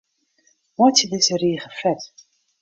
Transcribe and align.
Meitsje 0.77 1.05
dizze 1.11 1.35
rige 1.43 1.69
fet. 1.81 2.01